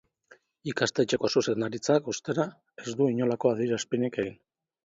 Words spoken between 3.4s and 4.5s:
adierazpenik egin.